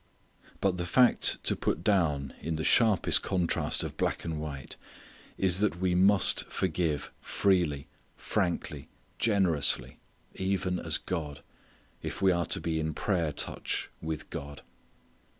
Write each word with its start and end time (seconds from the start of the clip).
But 0.61 0.77
the 0.77 0.85
fact 0.87 1.37
to 1.43 1.55
put 1.55 1.83
down 1.83 2.33
in 2.41 2.55
the 2.55 2.63
sharpest 2.63 3.21
contrast 3.21 3.83
of 3.83 3.91
white 4.01 4.25
and 4.25 4.39
black 4.39 4.75
is 5.37 5.59
that 5.59 5.79
we 5.79 5.93
must 5.93 6.45
forgive 6.45 7.11
freely, 7.21 7.85
frankly, 8.15 8.87
generously, 9.19 9.99
"even 10.33 10.79
as 10.79 10.97
God," 10.97 11.43
if 12.01 12.19
we 12.19 12.31
are 12.31 12.47
to 12.47 12.59
be 12.59 12.79
in 12.79 12.95
prayer 12.95 13.31
touch 13.31 13.91
with 14.01 14.27
God. 14.31 14.63